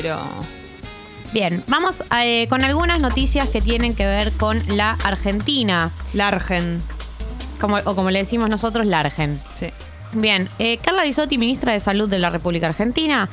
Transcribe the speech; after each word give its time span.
quiero. 0.00 0.20
Bien, 1.32 1.62
vamos 1.66 2.04
eh, 2.22 2.46
con 2.48 2.64
algunas 2.64 3.00
noticias 3.00 3.48
que 3.48 3.60
tienen 3.60 3.94
que 3.94 4.06
ver 4.06 4.32
con 4.32 4.58
la 4.76 4.92
Argentina. 5.04 5.90
Largen. 6.12 6.82
Como, 7.60 7.76
o 7.76 7.94
como 7.96 8.10
le 8.10 8.20
decimos 8.20 8.48
nosotros, 8.48 8.86
Largen. 8.86 9.40
Sí. 9.58 9.68
Bien, 10.12 10.48
eh, 10.58 10.78
Carla 10.78 11.04
Bisotti, 11.04 11.36
ministra 11.36 11.72
de 11.72 11.80
Salud 11.80 12.08
de 12.08 12.18
la 12.18 12.30
República 12.30 12.66
Argentina, 12.66 13.28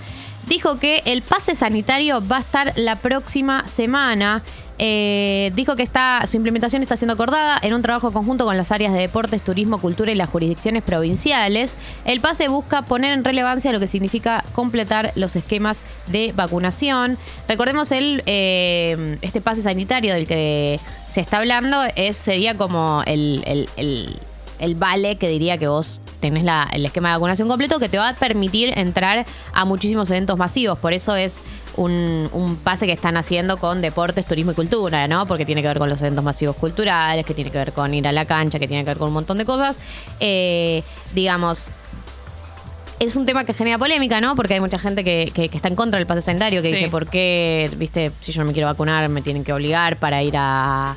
dijo 0.48 0.80
que 0.80 1.02
el 1.06 1.22
pase 1.22 1.56
sanitario 1.56 2.26
va 2.26 2.38
a 2.38 2.42
estar 2.42 2.74
la 2.76 2.98
próxima 2.98 3.68
semana. 3.68 4.44
Eh, 4.80 5.52
dijo 5.56 5.76
que 5.76 5.84
está, 5.84 6.26
su 6.26 6.36
implementación 6.36 6.82
está 6.82 6.98
siendo 6.98 7.14
acordada 7.14 7.60
en 7.62 7.74
un 7.74 7.82
trabajo 7.82 8.12
conjunto 8.12 8.44
con 8.46 8.58
las 8.58 8.72
áreas 8.72 8.92
de 8.92 9.00
deportes, 9.00 9.44
turismo, 9.44 9.80
cultura 9.80 10.12
y 10.12 10.16
las 10.16 10.30
jurisdicciones 10.30 10.84
provinciales. 10.84 11.76
El 12.06 12.22
pase 12.22 12.48
busca 12.48 12.82
poner 12.82 13.14
en 13.14 13.24
relevancia 13.24 13.72
lo 13.72 13.80
que 13.80 13.88
significa 13.88 14.44
completar 14.54 15.12
los 15.16 15.36
esquemas 15.36 15.84
de 16.08 16.34
vacunación. 16.36 17.18
Recordemos 17.48 17.92
el 17.92 18.24
eh, 18.26 19.18
este 19.22 19.42
pase 19.42 19.62
sanitario 19.62 20.14
del 20.14 20.26
que 20.26 20.80
se 21.08 21.22
está 21.22 21.38
hablando 21.38 21.78
es 21.96 22.18
sería 22.18 22.58
como 22.58 23.04
el, 23.06 24.20
el 24.60 24.76
vale 24.76 25.18
que 25.18 25.28
diría 25.28 25.58
que 25.58 25.68
vos 25.68 26.00
tenés 26.20 26.44
la- 26.44 26.70
el 26.72 26.86
esquema 26.86 27.10
de 27.10 27.16
vacunación 27.16 27.48
completo 27.48 27.80
que 27.80 27.90
te 27.90 27.98
va 27.98 28.10
a 28.10 28.16
permitir 28.16 28.72
entrar 28.78 29.26
a 29.54 29.66
muchísimos 29.66 30.10
eventos 30.10 30.38
masivos. 30.38 30.78
Por 30.80 30.94
eso 30.94 31.16
es 31.16 31.42
un, 31.76 32.30
un 32.32 32.56
pase 32.58 32.86
que 32.86 32.92
están 32.94 33.18
haciendo 33.18 33.58
con 33.58 33.82
deportes, 33.82 34.26
turismo 34.26 34.52
y 34.52 34.56
cultura, 34.56 35.08
¿no? 35.08 35.26
Porque 35.26 35.46
tiene 35.46 35.62
que 35.62 35.68
ver 35.68 35.80
con 35.80 35.90
los 35.90 36.00
eventos 36.02 36.24
masivos 36.24 36.56
culturales, 36.56 37.26
que 37.26 37.34
tiene 37.34 37.50
que 37.52 37.58
ver 37.58 37.74
con 37.74 37.94
ir 37.94 38.08
a 38.08 38.12
la 38.12 38.26
cancha, 38.26 38.60
que 38.60 38.68
tiene 38.68 38.84
que 38.84 38.92
ver 38.92 38.98
con 38.98 39.08
un 39.10 39.16
montón 39.16 39.38
de 39.38 39.46
cosas. 39.46 39.80
Eh, 40.20 40.84
digamos, 41.14 41.72
es 43.00 43.16
un 43.18 43.26
tema 43.26 43.44
que 43.44 43.54
genera 43.54 43.78
polémica, 43.78 44.22
¿no? 44.22 44.36
Porque 44.36 44.54
hay 44.54 44.60
mucha 44.62 44.80
gente 44.80 45.04
que, 45.04 45.32
que- 45.34 45.50
que 45.50 45.58
está 45.58 45.68
en 45.68 45.76
contra 45.76 45.98
del 45.98 46.08
pase 46.08 46.22
sanitario, 46.22 46.62
que 46.62 46.70
Sí. 46.70 46.76
dice, 46.76 46.90
¿por 46.90 47.08
qué, 47.08 47.70
viste, 47.76 48.12
si 48.22 48.32
yo 48.32 48.42
no 48.42 48.48
me 48.48 48.54
quiero 48.54 48.68
vacunar, 48.68 49.10
me 49.10 49.22
tienen 49.22 49.44
que 49.44 49.52
obligar 49.52 49.98
para 49.98 50.24
ir 50.24 50.36
a 50.38 50.96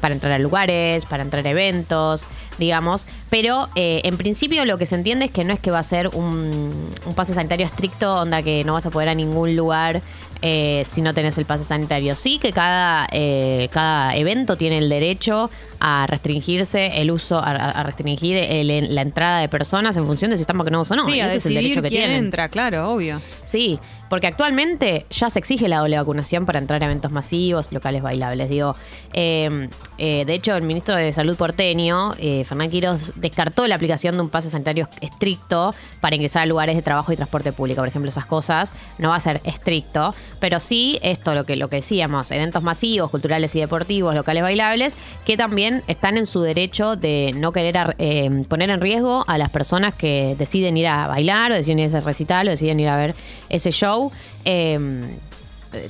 para 0.00 0.14
entrar 0.14 0.32
a 0.32 0.38
lugares, 0.38 1.04
para 1.04 1.22
entrar 1.22 1.46
a 1.46 1.50
eventos, 1.50 2.26
digamos. 2.58 3.06
Pero 3.30 3.68
eh, 3.74 4.00
en 4.04 4.16
principio 4.16 4.64
lo 4.64 4.78
que 4.78 4.86
se 4.86 4.94
entiende 4.94 5.26
es 5.26 5.30
que 5.30 5.44
no 5.44 5.52
es 5.52 5.60
que 5.60 5.70
va 5.70 5.78
a 5.78 5.84
ser 5.84 6.08
un, 6.08 6.90
un 7.06 7.14
pase 7.14 7.34
sanitario 7.34 7.66
estricto, 7.66 8.20
onda 8.20 8.42
que 8.42 8.64
no 8.64 8.74
vas 8.74 8.86
a 8.86 8.90
poder 8.90 9.08
a 9.08 9.14
ningún 9.14 9.56
lugar 9.56 10.00
eh, 10.40 10.84
si 10.86 11.02
no 11.02 11.14
tenés 11.14 11.36
el 11.38 11.46
pase 11.46 11.64
sanitario. 11.64 12.14
Sí 12.14 12.38
que 12.38 12.52
cada, 12.52 13.08
eh, 13.10 13.68
cada 13.72 14.14
evento 14.14 14.56
tiene 14.56 14.78
el 14.78 14.88
derecho 14.88 15.50
a 15.80 16.06
restringirse 16.08 17.00
el 17.00 17.10
uso, 17.10 17.38
a, 17.38 17.50
a 17.52 17.82
restringir 17.82 18.36
el- 18.36 18.94
la 18.94 19.02
entrada 19.02 19.40
de 19.40 19.48
personas 19.48 19.96
en 19.96 20.06
función 20.06 20.30
de 20.30 20.36
si 20.36 20.42
están 20.42 20.58
vacunados 20.58 20.90
o 20.90 20.96
no. 20.96 21.04
sí, 21.04 21.20
a 21.20 21.26
Ese 21.26 21.36
es 21.38 21.46
el 21.46 21.54
derecho 21.54 21.82
que 21.82 21.88
quién 21.88 22.02
tienen. 22.02 22.24
entra, 22.24 22.48
claro, 22.48 22.90
obvio. 22.90 23.20
Sí, 23.44 23.78
porque 24.10 24.26
actualmente 24.26 25.04
ya 25.10 25.28
se 25.28 25.38
exige 25.38 25.68
la 25.68 25.78
doble 25.80 25.96
vacunación 25.98 26.46
para 26.46 26.58
entrar 26.58 26.82
a 26.82 26.86
eventos 26.86 27.12
masivos, 27.12 27.72
locales 27.72 28.02
bailables. 28.02 28.48
Digo, 28.48 28.74
eh, 29.12 29.68
eh, 29.98 30.24
de 30.26 30.34
hecho, 30.34 30.54
el 30.56 30.62
ministro 30.62 30.94
de 30.96 31.12
Salud 31.12 31.36
porteño, 31.36 32.12
eh, 32.18 32.44
Fernán 32.44 32.70
Quiroz, 32.70 33.12
descartó 33.16 33.66
la 33.68 33.74
aplicación 33.74 34.14
de 34.16 34.22
un 34.22 34.30
pase 34.30 34.48
sanitario 34.48 34.88
estricto 35.00 35.74
para 36.00 36.16
ingresar 36.16 36.42
a 36.44 36.46
lugares 36.46 36.74
de 36.76 36.82
trabajo 36.82 37.12
y 37.12 37.16
transporte 37.16 37.52
público. 37.52 37.80
Por 37.82 37.88
ejemplo, 37.88 38.08
esas 38.08 38.24
cosas 38.26 38.72
no 38.98 39.10
va 39.10 39.16
a 39.16 39.20
ser 39.20 39.40
estricto, 39.44 40.14
pero 40.40 40.58
sí 40.60 40.98
esto, 41.02 41.34
lo 41.34 41.44
que, 41.44 41.56
lo 41.56 41.68
que 41.68 41.76
decíamos, 41.76 42.30
eventos 42.30 42.62
masivos, 42.62 43.10
culturales 43.10 43.54
y 43.56 43.60
deportivos, 43.60 44.14
locales 44.14 44.42
bailables, 44.42 44.96
que 45.26 45.36
también 45.36 45.67
están 45.86 46.16
en 46.16 46.26
su 46.26 46.40
derecho 46.40 46.96
de 46.96 47.32
no 47.36 47.52
querer 47.52 47.94
eh, 47.98 48.44
poner 48.48 48.70
en 48.70 48.80
riesgo 48.80 49.24
a 49.26 49.38
las 49.38 49.50
personas 49.50 49.94
que 49.94 50.34
deciden 50.38 50.76
ir 50.76 50.86
a 50.86 51.06
bailar 51.06 51.52
o 51.52 51.54
deciden 51.54 51.78
ir 51.80 51.84
a 51.84 51.88
ese 51.88 52.00
recital 52.00 52.48
o 52.48 52.50
deciden 52.50 52.80
ir 52.80 52.88
a 52.88 52.96
ver 52.96 53.14
ese 53.48 53.70
show. 53.70 54.10
Eh, 54.44 54.78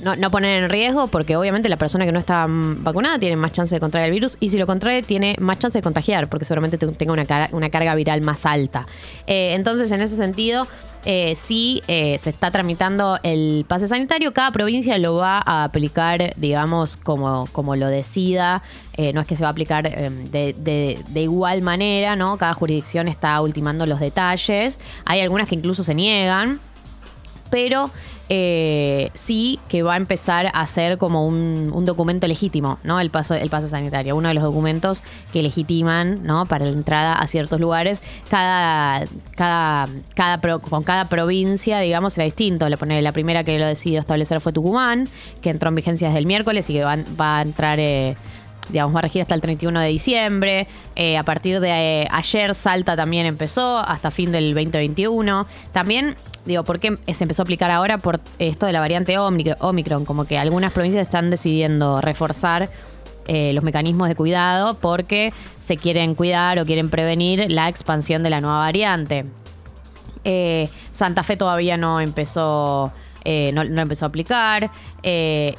no, 0.01 0.15
no 0.15 0.29
poner 0.31 0.63
en 0.63 0.69
riesgo 0.69 1.07
porque 1.07 1.35
obviamente 1.37 1.69
la 1.69 1.77
persona 1.77 2.05
que 2.05 2.11
no 2.11 2.19
está 2.19 2.47
mm, 2.47 2.83
vacunada 2.83 3.17
tiene 3.19 3.35
más 3.35 3.51
chance 3.51 3.73
de 3.75 3.79
contraer 3.79 4.07
el 4.07 4.11
virus 4.11 4.37
y 4.39 4.49
si 4.49 4.57
lo 4.57 4.67
contrae 4.67 5.03
tiene 5.03 5.35
más 5.39 5.59
chance 5.59 5.77
de 5.77 5.81
contagiar 5.83 6.27
porque 6.29 6.45
seguramente 6.45 6.77
te- 6.77 6.87
tenga 6.87 7.13
una, 7.13 7.25
una 7.51 7.69
carga 7.69 7.95
viral 7.95 8.21
más 8.21 8.45
alta. 8.45 8.85
Eh, 9.27 9.53
entonces 9.53 9.89
en 9.91 10.01
ese 10.01 10.15
sentido 10.17 10.67
eh, 11.05 11.33
sí 11.37 11.81
eh, 11.87 12.17
se 12.19 12.29
está 12.29 12.51
tramitando 12.51 13.17
el 13.23 13.63
pase 13.69 13.87
sanitario, 13.87 14.33
cada 14.33 14.51
provincia 14.51 14.97
lo 14.97 15.15
va 15.15 15.41
a 15.45 15.63
aplicar 15.63 16.33
digamos 16.35 16.97
como, 16.97 17.47
como 17.53 17.75
lo 17.75 17.87
decida, 17.87 18.61
Eh, 18.97 19.13
no 19.13 19.21
es 19.21 19.27
que 19.27 19.37
se 19.37 19.43
va 19.43 19.47
a 19.47 19.51
aplicar 19.51 19.87
eh, 19.87 20.09
de- 20.29 20.99
de 21.07 21.21
igual 21.21 21.61
manera, 21.61 22.17
¿no? 22.17 22.37
Cada 22.37 22.53
jurisdicción 22.53 23.07
está 23.07 23.39
ultimando 23.41 23.85
los 23.85 24.01
detalles, 24.01 24.77
hay 25.05 25.21
algunas 25.21 25.47
que 25.47 25.55
incluso 25.55 25.83
se 25.85 25.95
niegan 25.95 26.59
pero 27.49 27.89
eh, 28.31 29.09
sí 29.15 29.59
que 29.69 29.81
va 29.81 29.95
a 29.95 29.97
empezar 29.97 30.51
a 30.53 30.67
ser 30.67 30.97
como 30.97 31.25
un, 31.25 31.85
documento 31.85 32.27
legítimo, 32.27 32.77
¿no? 32.83 32.99
El 32.99 33.09
paso, 33.09 33.33
el 33.33 33.49
paso 33.49 33.67
sanitario, 33.67 34.15
uno 34.15 34.27
de 34.27 34.35
los 34.35 34.43
documentos 34.43 35.03
que 35.33 35.41
legitiman, 35.41 36.21
¿no? 36.23 36.45
Para 36.45 36.65
la 36.65 36.71
entrada 36.71 37.13
a 37.13 37.25
ciertos 37.25 37.59
lugares. 37.59 38.01
Con 40.69 40.83
cada 40.83 41.09
provincia, 41.09 41.79
digamos, 41.79 42.17
era 42.17 42.25
distinto. 42.25 42.69
La 42.69 43.11
primera 43.11 43.43
que 43.43 43.57
lo 43.57 43.65
decidió 43.65 43.99
establecer 43.99 44.41
fue 44.41 44.53
Tucumán, 44.53 45.09
que 45.41 45.49
entró 45.49 45.69
en 45.69 45.75
vigencia 45.75 46.09
desde 46.09 46.19
el 46.19 46.27
miércoles 46.27 46.69
y 46.69 46.73
que 46.73 46.83
va, 46.83 47.37
a 47.37 47.41
entrar. 47.41 47.79
eh, 47.79 48.15
digamos, 48.69 48.95
va 48.95 48.99
a 48.99 49.01
regir 49.03 49.21
hasta 49.21 49.35
el 49.35 49.41
31 49.41 49.79
de 49.79 49.87
diciembre. 49.87 50.67
Eh, 50.95 51.17
a 51.17 51.23
partir 51.23 51.59
de 51.59 51.69
eh, 51.69 52.07
ayer, 52.11 52.55
Salta 52.55 52.95
también 52.95 53.25
empezó, 53.25 53.79
hasta 53.79 54.11
fin 54.11 54.31
del 54.31 54.53
2021. 54.53 55.47
También, 55.71 56.15
digo, 56.45 56.63
¿por 56.63 56.79
qué 56.79 56.97
se 57.13 57.23
empezó 57.23 57.41
a 57.41 57.43
aplicar 57.43 57.71
ahora? 57.71 57.97
Por 57.97 58.19
esto 58.39 58.65
de 58.65 58.73
la 58.73 58.79
variante 58.79 59.17
Omicron, 59.17 60.05
como 60.05 60.25
que 60.25 60.37
algunas 60.37 60.71
provincias 60.71 61.01
están 61.01 61.29
decidiendo 61.29 62.01
reforzar 62.01 62.69
eh, 63.31 63.53
los 63.53 63.63
mecanismos 63.63 64.07
de 64.07 64.15
cuidado 64.15 64.73
porque 64.79 65.33
se 65.59 65.77
quieren 65.77 66.15
cuidar 66.15 66.57
o 66.57 66.65
quieren 66.65 66.89
prevenir 66.89 67.51
la 67.51 67.69
expansión 67.69 68.23
de 68.23 68.31
la 68.31 68.41
nueva 68.41 68.57
variante. 68.57 69.25
Eh, 70.23 70.67
Santa 70.91 71.21
Fe 71.21 71.37
todavía 71.37 71.77
no 71.77 71.99
empezó, 71.99 72.91
eh, 73.23 73.51
no, 73.53 73.61
empezó 73.61 74.05
a 74.05 74.07
aplicar. 74.07 74.71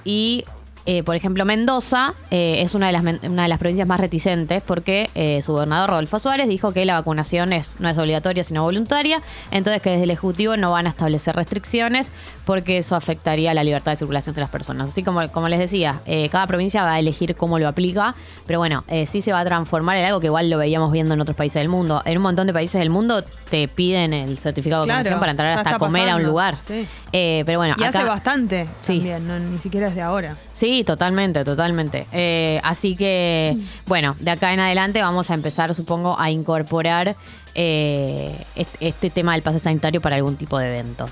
y, 0.04 0.44
eh, 0.86 1.02
por 1.02 1.14
ejemplo, 1.16 1.44
Mendoza 1.44 2.14
eh, 2.30 2.62
es 2.62 2.74
una 2.74 2.86
de, 2.86 2.92
las, 2.92 3.02
una 3.02 3.42
de 3.42 3.48
las 3.48 3.58
provincias 3.58 3.86
más 3.86 4.00
reticentes 4.00 4.62
porque 4.62 5.10
eh, 5.14 5.40
su 5.42 5.52
gobernador 5.52 5.90
Rodolfo 5.90 6.18
Suárez 6.18 6.48
dijo 6.48 6.72
que 6.72 6.84
la 6.84 6.94
vacunación 6.94 7.52
es, 7.52 7.76
no 7.80 7.88
es 7.88 7.98
obligatoria 7.98 8.44
sino 8.44 8.62
voluntaria. 8.62 9.20
Entonces, 9.50 9.82
que 9.82 9.90
desde 9.90 10.04
el 10.04 10.10
Ejecutivo 10.10 10.56
no 10.56 10.72
van 10.72 10.86
a 10.86 10.90
establecer 10.90 11.36
restricciones 11.36 12.10
porque 12.44 12.78
eso 12.78 12.96
afectaría 12.96 13.54
la 13.54 13.62
libertad 13.62 13.92
de 13.92 13.96
circulación 13.96 14.34
de 14.34 14.40
las 14.40 14.50
personas. 14.50 14.90
Así 14.90 15.02
como, 15.02 15.26
como 15.30 15.48
les 15.48 15.58
decía, 15.58 16.00
cada 16.32 16.46
provincia 16.46 16.82
va 16.82 16.94
a 16.94 16.98
elegir 16.98 17.36
cómo 17.36 17.58
lo 17.58 17.68
aplica. 17.68 18.14
Pero 18.46 18.58
bueno, 18.58 18.82
sí 19.06 19.22
se 19.22 19.32
va 19.32 19.40
a 19.40 19.44
transformar 19.44 19.96
en 19.98 20.06
algo 20.06 20.18
que 20.18 20.26
igual 20.26 20.50
lo 20.50 20.58
veíamos 20.58 20.90
viendo 20.90 21.14
en 21.14 21.20
otros 21.20 21.36
países 21.36 21.60
del 21.60 21.68
mundo. 21.68 22.02
En 22.04 22.16
un 22.16 22.22
montón 22.24 22.48
de 22.48 22.52
países 22.52 22.80
del 22.80 22.90
mundo 22.90 23.22
te 23.48 23.68
piden 23.68 24.12
el 24.12 24.38
certificado 24.38 24.82
de 24.82 24.86
Claro, 24.86 24.98
vacunación 24.98 25.20
para 25.20 25.30
entrar 25.30 25.58
hasta 25.58 25.78
comer 25.78 26.08
a 26.08 26.16
un 26.16 26.24
lugar. 26.24 26.56
sí. 26.66 26.88
Pero 27.12 27.58
bueno, 27.58 27.74
Y 27.78 27.82
acá, 27.84 27.98
hace 28.00 28.08
bastante 28.08 28.66
Sí. 28.80 28.96
también, 28.98 29.26
no, 29.28 29.38
ni 29.38 29.58
siquiera 29.58 29.88
es 29.88 29.94
de 29.94 30.02
ahora. 30.02 30.36
Sí, 30.52 30.69
totalmente, 30.84 31.44
totalmente. 31.44 32.06
Eh, 32.12 32.60
así 32.62 32.96
que, 32.96 33.56
bueno, 33.86 34.16
de 34.18 34.30
acá 34.30 34.52
en 34.52 34.60
adelante 34.60 35.00
vamos 35.00 35.30
a 35.30 35.34
empezar, 35.34 35.74
supongo, 35.74 36.18
a 36.18 36.30
incorporar 36.30 37.16
eh, 37.54 38.34
este, 38.56 38.88
este 38.88 39.10
tema 39.10 39.32
del 39.32 39.42
pase 39.42 39.58
sanitario 39.58 40.00
para 40.00 40.16
algún 40.16 40.36
tipo 40.36 40.58
de 40.58 40.68
evento. 40.68 41.08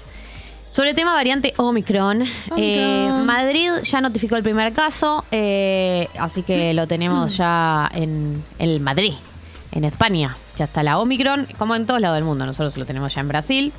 Sobre 0.70 0.90
el 0.90 0.96
tema 0.96 1.14
variante 1.14 1.54
Omicron, 1.56 2.24
eh, 2.56 3.10
Madrid 3.24 3.70
ya 3.82 4.00
notificó 4.00 4.36
el 4.36 4.42
primer 4.42 4.72
caso, 4.74 5.24
así 6.18 6.42
que 6.42 6.74
lo 6.74 6.86
tenemos 6.86 7.36
ya 7.36 7.90
en, 7.94 8.44
en 8.58 8.82
Madrid, 8.82 9.14
en 9.72 9.84
España. 9.84 10.36
Ya 10.56 10.66
está 10.66 10.82
la 10.82 10.98
Omicron, 10.98 11.46
como 11.56 11.74
en 11.74 11.86
todos 11.86 12.00
lados 12.00 12.16
del 12.16 12.24
mundo. 12.24 12.44
Nosotros 12.44 12.76
lo 12.76 12.84
tenemos 12.84 13.14
ya 13.14 13.22
en 13.22 13.28
Brasil. 13.28 13.72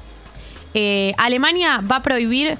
Alemania 1.17 1.81
va 1.89 1.97
a 1.97 2.03
prohibir 2.03 2.57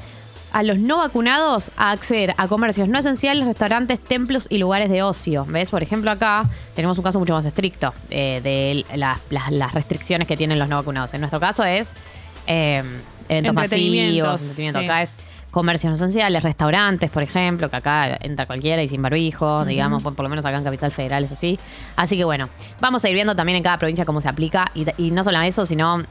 a 0.51 0.63
los 0.63 0.79
no 0.79 0.97
vacunados 0.97 1.71
a 1.77 1.91
acceder 1.91 2.34
a 2.37 2.47
comercios 2.47 2.87
no 2.90 2.99
esenciales, 2.99 3.46
restaurantes, 3.46 3.99
templos 3.99 4.47
y 4.49 4.57
lugares 4.57 4.90
de 4.90 5.03
ocio. 5.03 5.46
¿Ves? 5.47 5.69
Por 5.69 5.84
ejemplo, 5.84 6.09
acá 6.11 6.49
tenemos 6.75 6.97
un 6.97 7.03
caso 7.03 7.19
mucho 7.19 7.34
más 7.34 7.46
estricto 7.46 7.93
eh, 8.09 8.41
de 8.43 8.85
la- 8.97 9.19
las- 9.29 9.51
las 9.51 9.73
restricciones 9.73 10.28
que 10.28 10.35
tienen 10.37 10.57
los 10.59 10.67
no 10.69 10.75
vacunados. 10.78 11.13
En 11.13 11.22
nuestro 11.22 11.40
caso 11.40 11.63
es 11.63 11.93
eh, 12.47 12.84
eventos 13.29 13.49
Entretenimientos, 13.63 14.31
masivos, 14.31 14.41
entretenimiento. 14.41 14.79
sí. 14.79 14.85
Acá 14.85 15.01
es 15.03 15.16
comercios 15.51 15.90
no 15.90 15.96
esenciales, 15.96 16.43
restaurantes, 16.43 17.09
por 17.09 17.23
ejemplo, 17.23 17.69
que 17.69 17.75
acá 17.75 18.17
entra 18.22 18.45
cualquiera 18.45 18.81
y 18.84 18.87
sin 18.87 19.02
barbijo, 19.02 19.66
digamos, 19.66 20.03
por, 20.03 20.13
por 20.16 20.23
lo 20.23 20.29
menos 20.29 20.45
acá 20.45 20.57
en 20.57 20.63
Capital 20.63 20.91
Federal 20.91 21.23
es 21.23 21.31
así. 21.31 21.57
Así 21.95 22.17
que 22.17 22.23
bueno, 22.23 22.49
vamos 22.79 23.03
a 23.03 23.09
ir 23.09 23.16
viendo 23.16 23.35
también 23.35 23.57
en 23.57 23.63
cada 23.63 23.78
provincia 23.78 24.05
cómo 24.05 24.22
se 24.22 24.29
aplica 24.29 24.72
y, 24.75 24.85
y 24.97 25.09
no 25.11 25.23
solamente 25.23 25.49
eso, 25.49 25.66
sino 25.66 26.03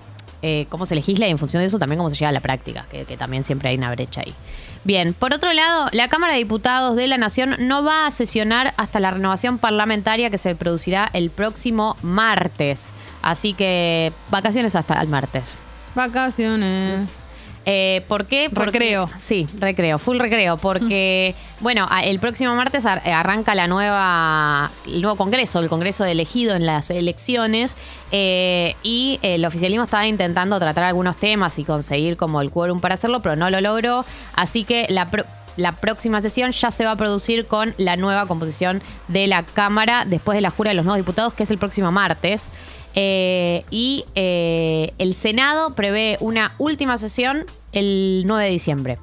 eh, 0.43 0.67
cómo 0.69 0.87
se 0.87 0.94
legisla 0.94 1.26
y 1.26 1.31
en 1.31 1.38
función 1.38 1.61
de 1.61 1.67
eso 1.67 1.79
también 1.79 1.99
cómo 1.99 2.11
se 2.11 2.17
llega 2.17 2.29
a 2.29 2.32
la 2.32 2.40
práctica, 2.40 2.87
que, 2.90 3.05
que 3.05 3.17
también 3.17 3.44
siempre 3.44 3.69
hay 3.70 3.76
una 3.76 3.90
brecha 3.90 4.23
ahí. 4.25 4.35
Bien, 4.85 5.12
por 5.12 5.35
otro 5.35 5.52
lado, 5.52 5.88
la 5.93 6.08
Cámara 6.08 6.35
de 6.35 6.38
Diputados 6.38 6.96
de 6.96 7.06
la 7.08 7.19
Nación 7.19 7.56
no 7.58 7.85
va 7.85 8.06
a 8.06 8.11
sesionar 8.11 8.75
hasta 8.76 9.00
la 9.00 9.11
renovación 9.11 9.58
parlamentaria 9.58 10.31
que 10.31 10.38
se 10.38 10.55
producirá 10.55 11.11
el 11.12 11.31
próximo 11.31 11.96
martes. 12.02 12.93
Así 13.20 13.52
que 13.52 14.12
vacaciones 14.31 14.76
hasta 14.76 15.00
el 15.00 15.08
martes. 15.08 15.56
Vacaciones. 15.94 17.20
Eh, 17.70 18.03
¿Por 18.09 18.25
qué? 18.25 18.49
Porque- 18.49 18.70
Recreo. 18.79 19.11
Sí, 19.19 19.47
recreo, 19.59 19.99
full 19.99 20.19
recreo, 20.19 20.56
porque, 20.56 21.35
bueno, 21.61 21.87
el 22.03 22.19
próximo 22.19 22.55
martes 22.55 22.87
ar- 22.87 23.03
eh, 23.05 23.12
arranca 23.12 23.55
la 23.55 23.67
nueva, 23.67 24.70
el 24.87 25.03
nuevo 25.03 25.17
Congreso, 25.19 25.59
el 25.61 25.69
Congreso 25.69 26.06
elegido 26.06 26.55
en 26.56 26.65
las 26.65 26.88
elecciones, 26.88 27.76
eh, 28.11 28.75
y 28.82 29.19
el 29.23 29.44
oficialismo 29.44 29.85
estaba 29.85 30.06
intentando 30.06 30.59
tratar 30.59 30.85
algunos 30.85 31.17
temas 31.19 31.59
y 31.59 31.65
conseguir 31.65 32.17
como 32.17 32.41
el 32.41 32.50
quórum 32.50 32.81
para 32.81 32.94
hacerlo, 32.94 33.20
pero 33.20 33.37
no 33.37 33.50
lo 33.50 33.61
logró, 33.61 34.06
así 34.35 34.65
que 34.65 34.87
la... 34.88 35.06
la 35.56 35.73
próxima 35.73 36.23
sesión 36.23 36.53
ya 36.53 36.70
se 36.70 36.85
va 36.85 36.93
a 36.93 36.97
producir 36.97 37.44
con 37.47 37.75
la 37.79 37.97
nueva 37.97 38.26
composición 38.26 38.81
de 39.09 39.26
la 39.26 39.43
Cámara 39.43 40.05
después 40.06 40.37
de 40.37 40.41
la 40.41 40.50
jura 40.53 40.70
de 40.70 40.76
los 40.76 40.85
nuevos 40.85 41.05
diputados, 41.05 41.35
que 41.35 41.43
es 41.43 41.50
el 41.50 41.59
próximo 41.59 41.91
martes. 41.91 42.50
Eh, 42.94 43.64
y 43.70 44.05
eh, 44.14 44.93
el 44.99 45.14
Senado 45.14 45.75
prevé 45.75 46.17
una 46.20 46.52
última 46.58 46.99
sesión 46.99 47.44
el 47.73 48.25
9 48.26 48.44
de 48.44 48.50
diciembre, 48.50 48.99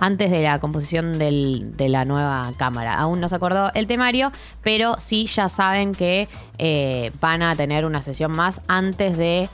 antes 0.00 0.30
de 0.30 0.42
la 0.42 0.58
composición 0.60 1.18
de 1.18 1.88
la 1.88 2.04
nueva 2.04 2.52
Cámara. 2.56 2.98
Aún 2.98 3.20
no 3.20 3.28
se 3.28 3.34
acordó 3.34 3.70
el 3.74 3.86
temario, 3.86 4.32
pero 4.62 4.96
sí 4.98 5.26
ya 5.26 5.48
saben 5.48 5.94
que 5.94 6.28
eh, 6.58 7.12
van 7.20 7.42
a 7.42 7.56
tener 7.56 7.84
una 7.84 8.02
sesión 8.02 8.32
más 8.32 8.60
antes 8.68 9.18
de... 9.18 9.48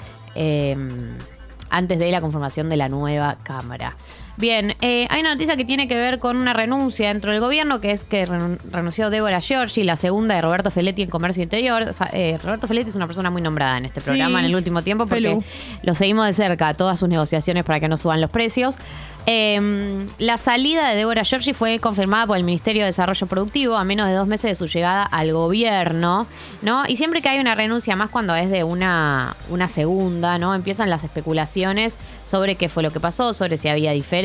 antes 1.71 1.99
de 1.99 2.11
la 2.11 2.21
conformación 2.21 2.69
de 2.69 2.76
la 2.76 2.88
nueva 2.88 3.38
Cámara. 3.43 3.97
Bien, 4.37 4.75
eh, 4.81 5.06
hay 5.11 5.21
una 5.21 5.35
noticia 5.35 5.56
que 5.56 5.67
tiene 5.67 5.87
que 5.87 5.97
ver 5.97 6.19
con 6.19 6.38
una 6.38 6.55
renuncia 6.55 7.09
dentro 7.09 7.31
del 7.31 7.41
gobierno, 7.41 7.79
que 7.81 7.91
es 7.91 8.05
que 8.05 8.27
renun- 8.27 8.59
renunció 8.71 9.11
Débora 9.11 9.41
Giorgi, 9.41 9.85
la 9.85 9.97
segunda 9.99 10.35
de 10.35 10.41
Roberto 10.41 10.71
Feletti 10.71 11.03
en 11.03 11.11
Comercio 11.11 11.43
Interior. 11.43 11.82
O 11.82 11.93
sea, 11.93 12.09
eh, 12.12 12.38
Roberto 12.43 12.67
Feletti 12.67 12.88
es 12.88 12.97
una 12.97 13.06
persona 13.06 13.31
muy 13.31 13.43
nombrada 13.43 13.77
en 13.77 13.85
este 13.85 14.00
Sí. 14.00 14.06
programa 14.06 14.41
en 14.41 14.47
el 14.47 14.55
último 14.56 14.82
tiempo 14.82 15.06
porque 15.06 15.38
lo 15.82 15.94
seguimos 15.94 16.27
de 16.27 16.32
cerca, 16.32 16.73
todas 16.73 16.99
sus 16.99 17.09
negociaciones 17.09 17.65
para 17.65 17.81
que 17.81 17.88
no 17.88 17.99
suban 17.99 18.21
los 18.23 18.31
precios. 18.31 18.79
Eh, 19.27 20.06
la 20.19 20.38
salida 20.38 20.88
de 20.88 20.97
Débora 20.97 21.23
Giorgi 21.25 21.53
fue 21.53 21.79
confirmada 21.79 22.26
por 22.26 22.38
el 22.38 22.44
Ministerio 22.44 22.83
de 22.83 22.87
Desarrollo 22.87 23.26
Productivo 23.26 23.76
a 23.76 23.85
menos 23.85 24.09
de 24.09 24.15
dos 24.15 24.26
meses 24.26 24.50
de 24.53 24.55
su 24.55 24.67
llegada 24.67 25.03
al 25.03 25.35
gobierno, 25.35 26.26
¿no? 26.62 26.85
Y 26.88 26.97
siempre 26.97 27.21
que 27.21 27.29
hay 27.29 27.38
una 27.38 27.55
renuncia, 27.55 27.94
más 27.97 28.09
cuando 28.09 28.35
es 28.35 28.50
de 28.50 28.65
una, 28.65 29.37
una 29.50 29.69
segunda, 29.69 30.38
¿no? 30.38 30.55
Empiezan 30.55 30.88
las 30.88 31.05
especulaciones 31.05 31.99
sobre 32.25 32.55
qué 32.56 32.71
fue 32.71 32.83
lo 32.83 32.91
que 32.93 33.00
pasó, 33.00 33.35
sobre 33.35 33.59
si 33.59 33.69
había 33.69 33.91
diferencias. 33.93 34.20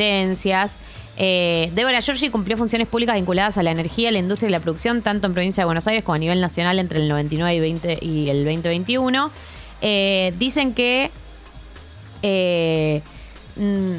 Eh, 1.18 1.70
Débora 1.74 2.00
Giorgi 2.00 2.28
cumplió 2.30 2.56
funciones 2.56 2.88
públicas 2.88 3.14
vinculadas 3.14 3.56
a 3.56 3.62
la 3.62 3.70
energía, 3.70 4.12
la 4.12 4.18
industria 4.18 4.48
y 4.48 4.52
la 4.52 4.60
producción, 4.60 5.02
tanto 5.02 5.26
en 5.26 5.34
provincia 5.34 5.62
de 5.62 5.64
Buenos 5.66 5.86
Aires 5.86 6.04
como 6.04 6.14
a 6.14 6.18
nivel 6.18 6.40
nacional 6.40 6.78
entre 6.78 7.00
el 7.00 7.08
99 7.08 7.54
y, 7.54 7.60
20 7.60 7.98
y 8.02 8.28
el 8.28 8.44
2021. 8.44 9.30
Eh, 9.80 10.34
dicen 10.38 10.74
que 10.74 11.10
eh, 12.22 13.02
mm, 13.56 13.94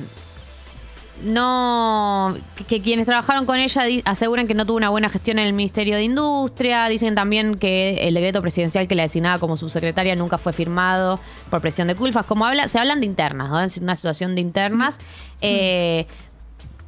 no 1.24 2.36
que, 2.68 2.82
quienes 2.82 3.06
trabajaron 3.06 3.46
con 3.46 3.58
ella 3.58 3.84
aseguran 4.06 4.48
que 4.48 4.54
no 4.54 4.66
tuvo 4.66 4.78
una 4.78 4.90
buena 4.90 5.10
gestión 5.10 5.40
en 5.40 5.48
el 5.48 5.54
Ministerio 5.54 5.96
de 5.96 6.04
Industria, 6.04 6.88
dicen 6.88 7.16
también 7.16 7.56
que 7.56 8.08
el 8.08 8.14
decreto 8.14 8.42
presidencial 8.42 8.88
que 8.88 8.96
la 8.96 9.04
designaba 9.04 9.40
como 9.40 9.58
subsecretaria 9.58 10.16
nunca 10.16 10.38
fue 10.38 10.54
firmado 10.54 11.20
por 11.50 11.62
presión 11.62 11.88
de 11.88 11.96
culpas, 11.96 12.26
como 12.26 12.46
habla, 12.46 12.68
se 12.68 12.80
hablan 12.80 13.00
de 13.00 13.06
internas, 13.06 13.50
¿no? 13.50 13.60
es 13.62 13.78
una 13.78 13.96
situación 13.96 14.36
de 14.36 14.42
internas. 14.42 15.00
Eh, 15.42 16.08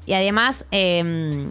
y 0.06 0.14
además, 0.14 0.66
eh, 0.72 1.50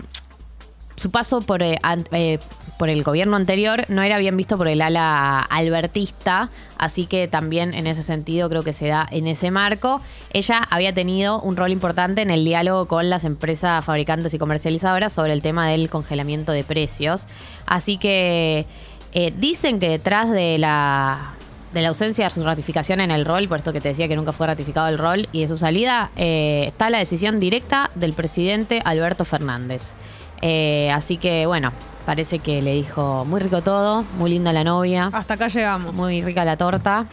su 0.98 1.10
paso 1.10 1.40
por, 1.40 1.62
eh, 1.62 1.78
eh, 2.12 2.38
por 2.78 2.88
el 2.88 3.02
gobierno 3.02 3.36
anterior 3.36 3.84
no 3.88 4.02
era 4.02 4.18
bien 4.18 4.36
visto 4.36 4.58
por 4.58 4.68
el 4.68 4.80
ala 4.82 5.40
albertista, 5.40 6.50
así 6.76 7.06
que 7.06 7.28
también 7.28 7.74
en 7.74 7.86
ese 7.86 8.02
sentido 8.02 8.48
creo 8.48 8.62
que 8.62 8.72
se 8.72 8.88
da 8.88 9.06
en 9.10 9.26
ese 9.26 9.50
marco. 9.50 10.00
Ella 10.32 10.62
había 10.70 10.92
tenido 10.92 11.40
un 11.40 11.56
rol 11.56 11.72
importante 11.72 12.22
en 12.22 12.30
el 12.30 12.44
diálogo 12.44 12.86
con 12.86 13.10
las 13.10 13.24
empresas 13.24 13.84
fabricantes 13.84 14.34
y 14.34 14.38
comercializadoras 14.38 15.12
sobre 15.12 15.32
el 15.32 15.42
tema 15.42 15.68
del 15.68 15.88
congelamiento 15.88 16.52
de 16.52 16.64
precios. 16.64 17.26
Así 17.66 17.96
que 17.96 18.66
eh, 19.12 19.32
dicen 19.36 19.80
que 19.80 19.88
detrás 19.88 20.30
de 20.30 20.58
la 20.58 21.34
de 21.72 21.82
la 21.82 21.88
ausencia 21.90 22.24
de 22.24 22.30
su 22.30 22.42
ratificación 22.42 22.98
en 23.02 23.10
el 23.10 23.26
rol, 23.26 23.46
por 23.46 23.58
esto 23.58 23.74
que 23.74 23.82
te 23.82 23.90
decía 23.90 24.08
que 24.08 24.16
nunca 24.16 24.32
fue 24.32 24.46
ratificado 24.46 24.88
el 24.88 24.96
rol, 24.96 25.28
y 25.32 25.42
de 25.42 25.48
su 25.48 25.58
salida, 25.58 26.10
está 26.16 26.88
la 26.88 26.96
decisión 26.96 27.40
directa 27.40 27.90
del 27.94 28.14
presidente 28.14 28.80
Alberto 28.86 29.26
Fernández. 29.26 29.94
Eh, 30.42 30.90
así 30.92 31.16
que 31.16 31.46
bueno, 31.46 31.72
parece 32.06 32.38
que 32.38 32.62
le 32.62 32.72
dijo 32.74 33.24
muy 33.24 33.40
rico 33.40 33.62
todo, 33.62 34.04
muy 34.18 34.30
linda 34.30 34.52
la 34.52 34.64
novia, 34.64 35.10
Hasta 35.12 35.34
acá 35.34 35.48
llegamos. 35.48 35.94
muy 35.94 36.22
rica 36.22 36.44
la 36.44 36.56
torta. 36.56 37.06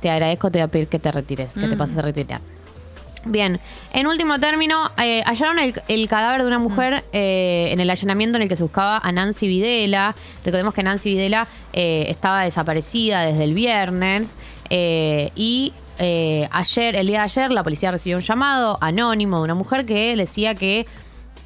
Te 0.00 0.10
agradezco, 0.10 0.50
te 0.50 0.58
voy 0.58 0.64
a 0.64 0.68
pedir 0.68 0.88
que 0.88 0.98
te 0.98 1.10
retires, 1.12 1.54
que 1.54 1.66
te 1.68 1.74
Mm. 1.76 1.78
pases 1.78 1.96
a 1.98 2.02
retirar. 2.02 2.40
Bien, 3.26 3.58
en 3.94 4.06
último 4.06 4.38
término, 4.38 4.90
eh, 5.02 5.22
hallaron 5.24 5.58
el, 5.58 5.80
el 5.88 6.08
cadáver 6.08 6.42
de 6.42 6.46
una 6.46 6.58
mujer 6.58 7.04
eh, 7.14 7.70
en 7.72 7.80
el 7.80 7.88
allanamiento 7.88 8.36
en 8.36 8.42
el 8.42 8.48
que 8.50 8.56
se 8.56 8.62
buscaba 8.62 8.98
a 8.98 9.12
Nancy 9.12 9.48
Videla. 9.48 10.14
Recordemos 10.44 10.74
que 10.74 10.82
Nancy 10.82 11.14
Videla 11.14 11.46
eh, 11.72 12.04
estaba 12.10 12.42
desaparecida 12.42 13.22
desde 13.24 13.44
el 13.44 13.54
viernes 13.54 14.36
y 14.68 15.72
ayer, 16.50 16.96
el 16.96 17.06
día 17.06 17.18
de 17.20 17.24
ayer, 17.24 17.50
la 17.50 17.62
policía 17.64 17.90
recibió 17.92 18.16
un 18.18 18.22
llamado 18.22 18.76
anónimo 18.82 19.38
de 19.38 19.44
una 19.44 19.54
mujer 19.54 19.86
que 19.86 20.14
decía 20.16 20.54
que 20.54 20.86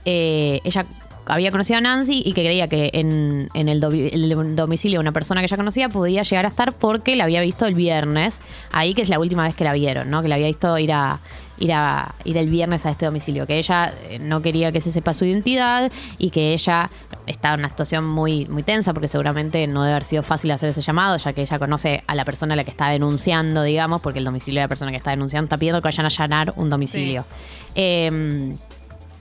ella 0.04 0.84
había 1.28 1.50
conocido 1.50 1.78
a 1.78 1.80
Nancy 1.80 2.22
y 2.25 2.32
que 2.32 2.44
creía 2.44 2.69
que 2.69 2.90
en, 2.94 3.48
en 3.54 3.69
el, 3.69 3.80
domi- 3.80 4.10
el 4.12 4.56
domicilio 4.56 4.98
de 4.98 5.02
una 5.02 5.12
persona 5.12 5.40
que 5.40 5.46
ella 5.46 5.56
conocía 5.56 5.88
podía 5.88 6.22
llegar 6.22 6.44
a 6.44 6.48
estar 6.48 6.72
porque 6.72 7.14
la 7.16 7.25
había 7.25 7.40
visto 7.42 7.66
el 7.66 7.75
viernes, 7.75 8.42
ahí 8.72 8.94
que 8.94 9.02
es 9.02 9.08
la 9.08 9.19
última 9.19 9.44
vez 9.44 9.54
que 9.54 9.64
la 9.64 9.72
vieron, 9.75 10.10
¿no? 10.10 10.22
Que 10.22 10.28
la 10.28 10.34
había 10.34 10.48
visto 10.48 10.76
ir 10.78 10.92
a 10.92 11.20
ir 11.60 11.72
a 11.72 12.14
ir 12.25 12.36
el 12.36 12.48
viernes 12.50 12.86
a 12.86 12.90
este 12.92 13.04
domicilio, 13.04 13.44
que 13.44 13.58
ella 13.58 13.92
eh, 14.08 14.20
no 14.20 14.40
quería 14.42 14.70
que 14.70 14.80
se 14.80 14.92
sepa 14.92 15.12
su 15.12 15.25
identidad 15.25 15.90
y 16.16 16.30
que 16.30 16.52
ella 16.52 16.88
estaba 17.26 17.54
en 17.54 17.60
una 17.60 17.69
situación 17.69 18.06
muy 18.06 18.46
muy 18.46 18.62
tensa 18.62 18.92
porque 18.94 19.08
seguramente 19.08 19.66
no 19.66 19.82
debe 19.82 19.94
haber 19.94 20.04
sido 20.04 20.22
fácil 20.22 20.52
hacer 20.52 20.69
ese 20.70 20.82
llamado, 20.82 21.16
ya 21.16 21.32
que 21.32 21.40
ella 21.40 21.58
conoce 21.58 22.04
a 22.06 22.14
la 22.14 22.25
persona 22.25 22.54
a 22.54 22.56
la 22.56 22.62
que 22.62 22.70
está 22.70 22.88
denunciando, 22.90 23.64
digamos, 23.64 24.00
porque 24.00 24.20
el 24.20 24.25
domicilio 24.25 24.60
de 24.60 24.64
la 24.64 24.69
persona 24.69 24.92
que 24.92 24.98
está 24.98 25.10
denunciando 25.10 25.46
está 25.46 25.56
pidiendo 25.56 25.82
que 25.82 25.88
vayan 25.88 26.06
a 26.06 26.08
allanar 26.08 26.52
un 26.54 26.70
domicilio. 26.70 27.25
Eh, 27.75 28.54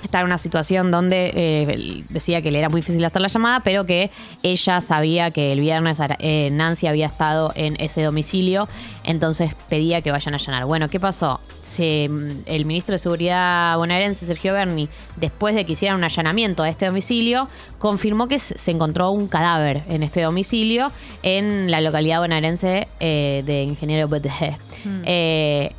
Está 0.04 0.20
en 0.20 0.26
una 0.26 0.38
situación 0.38 0.92
donde 0.92 1.32
eh, 1.36 2.04
decía 2.10 2.42
que 2.44 2.52
le 2.52 2.60
era 2.60 2.70
muy 2.70 2.82
difícil 2.82 3.04
hacer 3.04 3.20
la 3.22 3.30
llamada, 3.30 3.62
pero 3.62 3.86
que 3.86 4.12
ella 4.44 4.80
sabía 4.80 5.32
que 5.32 5.52
el 5.52 5.60
viernes 5.60 5.98
eh, 6.20 6.50
Nancy 6.52 6.86
había 6.86 7.08
estado 7.08 7.52
en 7.56 7.76
ese 7.80 8.04
domicilio, 8.04 8.70
entonces 9.04 9.56
pedía 9.70 10.02
que 10.04 10.12
vayan 10.12 10.36
a 10.36 10.38
allanar. 10.38 10.66
Bueno, 10.66 10.88
¿qué 10.88 11.00
pasó? 11.00 11.40
Se- 11.64 12.08
mm, 12.10 12.44
el 12.46 12.66
ministro 12.66 12.94
de 12.94 13.00
Seguridad 13.00 13.76
bonaerense, 13.78 14.26
Sergio 14.28 14.54
Berni, 14.54 14.88
después 15.16 15.56
de 15.56 15.66
que 15.66 15.72
hicieran 15.72 15.98
un 15.98 16.04
allanamiento 16.04 16.62
a 16.62 16.70
este 16.70 16.86
domicilio, 16.86 17.48
confirmó 17.80 18.28
que 18.28 18.38
se 18.38 18.70
encontró 18.72 19.10
un 19.10 19.28
cadáver 19.28 19.82
en 19.90 20.04
este 20.04 20.22
domicilio 20.22 20.92
en 21.24 21.72
la 21.72 21.82
localidad 21.82 22.20
bonaerense 22.20 22.88
eh, 23.00 23.42
de 23.48 23.64
Ingeniero 23.64 24.08
BTG. 24.08 24.58
Eh, 25.06 25.72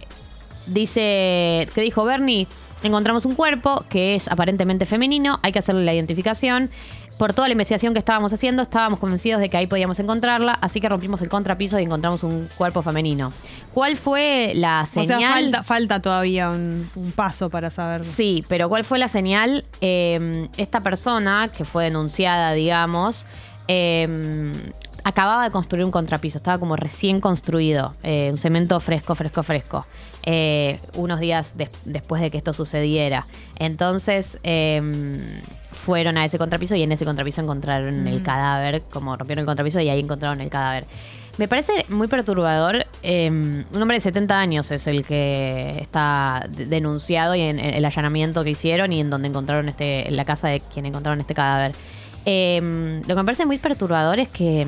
dice, 0.66 1.68
que 1.74 1.80
dijo 1.82 2.04
Bernie, 2.04 2.46
encontramos 2.82 3.24
un 3.24 3.34
cuerpo 3.34 3.84
que 3.88 4.14
es 4.14 4.28
aparentemente 4.28 4.86
femenino, 4.86 5.38
hay 5.42 5.52
que 5.52 5.58
hacerle 5.58 5.84
la 5.84 5.94
identificación. 5.94 6.70
Por 7.18 7.32
toda 7.32 7.48
la 7.48 7.52
investigación 7.52 7.94
que 7.94 7.98
estábamos 7.98 8.32
haciendo, 8.32 8.62
estábamos 8.62 9.00
convencidos 9.00 9.40
de 9.40 9.48
que 9.48 9.56
ahí 9.56 9.66
podíamos 9.66 9.98
encontrarla, 9.98 10.52
así 10.60 10.80
que 10.80 10.88
rompimos 10.88 11.20
el 11.20 11.28
contrapiso 11.28 11.76
y 11.80 11.82
encontramos 11.82 12.22
un 12.22 12.48
cuerpo 12.56 12.80
femenino. 12.80 13.32
¿Cuál 13.74 13.96
fue 13.96 14.52
la 14.54 14.82
O 14.82 14.86
señal? 14.86 15.18
sea, 15.18 15.30
falta, 15.32 15.62
falta 15.64 16.00
todavía 16.00 16.48
un, 16.50 16.88
un 16.94 17.10
paso 17.10 17.50
para 17.50 17.70
saber. 17.70 18.04
Sí, 18.04 18.44
pero 18.46 18.68
¿cuál 18.68 18.84
fue 18.84 19.00
la 19.00 19.08
señal? 19.08 19.64
Eh, 19.80 20.48
esta 20.58 20.80
persona 20.80 21.50
que 21.52 21.64
fue 21.64 21.84
denunciada, 21.84 22.52
digamos, 22.52 23.26
eh, 23.66 24.52
acababa 25.08 25.44
de 25.44 25.50
construir 25.50 25.84
un 25.84 25.90
contrapiso, 25.90 26.38
estaba 26.38 26.58
como 26.58 26.76
recién 26.76 27.20
construido, 27.20 27.94
eh, 28.02 28.28
un 28.30 28.38
cemento 28.38 28.78
fresco, 28.80 29.14
fresco, 29.14 29.42
fresco, 29.42 29.86
eh, 30.24 30.80
unos 30.94 31.18
días 31.20 31.56
des- 31.56 31.70
después 31.84 32.20
de 32.22 32.30
que 32.30 32.38
esto 32.38 32.52
sucediera. 32.52 33.26
Entonces 33.58 34.38
eh, 34.42 35.40
fueron 35.72 36.16
a 36.18 36.24
ese 36.24 36.38
contrapiso 36.38 36.74
y 36.74 36.82
en 36.82 36.92
ese 36.92 37.04
contrapiso 37.04 37.40
encontraron 37.40 38.06
el 38.06 38.22
cadáver, 38.22 38.82
como 38.90 39.16
rompieron 39.16 39.40
el 39.42 39.46
contrapiso 39.46 39.80
y 39.80 39.88
ahí 39.88 40.00
encontraron 40.00 40.40
el 40.40 40.50
cadáver. 40.50 40.86
Me 41.38 41.46
parece 41.46 41.86
muy 41.88 42.08
perturbador. 42.08 42.84
eh, 43.04 43.30
un 43.30 43.80
hombre 43.82 43.96
de 43.98 44.00
70 44.00 44.40
años 44.40 44.70
es 44.72 44.88
el 44.88 45.04
que 45.04 45.78
está 45.80 46.44
de- 46.48 46.66
denunciado 46.66 47.34
y 47.36 47.42
en, 47.42 47.60
en 47.60 47.74
el 47.74 47.84
allanamiento 47.84 48.42
que 48.42 48.50
hicieron 48.50 48.92
y 48.92 49.00
en 49.00 49.08
donde 49.08 49.28
encontraron 49.28 49.68
este, 49.68 50.08
en 50.08 50.16
la 50.16 50.24
casa 50.24 50.48
de 50.48 50.60
quien 50.60 50.84
encontraron 50.86 51.20
este 51.20 51.34
cadáver. 51.34 51.74
Eh, 52.30 53.00
lo 53.06 53.14
que 53.14 53.14
me 53.14 53.24
parece 53.24 53.46
muy 53.46 53.56
perturbador 53.58 54.18
es 54.18 54.28
que 54.28 54.64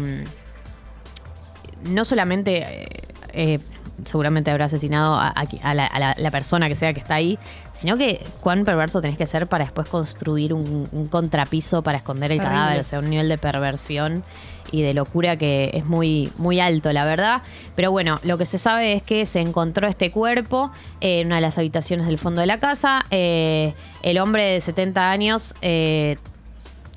mm, 1.84 1.92
no 1.94 2.04
solamente 2.04 2.58
eh, 2.84 2.88
eh, 3.32 3.58
seguramente 4.04 4.50
habrá 4.50 4.64
asesinado 4.64 5.14
a, 5.16 5.34
la, 5.74 5.84
a 5.86 5.98
la- 5.98 6.14
la 6.16 6.30
persona 6.30 6.68
que 6.68 6.74
sea 6.74 6.94
que 6.94 7.00
está 7.00 7.16
ahí, 7.16 7.38
sino 7.74 7.96
que 7.98 8.24
cuán 8.40 8.64
perverso 8.64 9.00
tenés 9.02 9.18
que 9.18 9.26
ser 9.26 9.46
para 9.46 9.64
después 9.64 9.88
construir 9.88 10.54
un, 10.54 10.88
un 10.90 11.06
contrapiso 11.08 11.82
para 11.82 11.98
esconder 11.98 12.32
el 12.32 12.38
Terrible. 12.38 12.56
cadáver, 12.58 12.80
o 12.80 12.84
sea, 12.84 12.98
un 13.00 13.10
nivel 13.10 13.28
de 13.28 13.36
perversión 13.38 14.24
y 14.72 14.80
de 14.82 14.94
locura 14.94 15.36
que 15.36 15.70
es 15.74 15.84
muy, 15.84 16.32
muy 16.38 16.60
alto, 16.60 16.92
la 16.94 17.04
verdad. 17.04 17.42
Pero 17.76 17.90
bueno, 17.90 18.20
lo 18.22 18.38
que 18.38 18.46
se 18.46 18.56
sabe 18.56 18.92
es 18.94 19.02
que 19.02 19.26
se 19.26 19.40
encontró 19.40 19.86
este 19.88 20.10
cuerpo 20.12 20.70
en 21.00 21.26
una 21.26 21.36
de 21.36 21.42
las 21.42 21.58
habitaciones 21.58 22.06
del 22.06 22.16
fondo 22.18 22.40
de 22.40 22.46
la 22.46 22.58
casa. 22.60 23.04
Eh, 23.10 23.74
el 24.02 24.18
hombre 24.18 24.44
de 24.44 24.60
70 24.60 25.10
años 25.10 25.54
eh, 25.60 26.16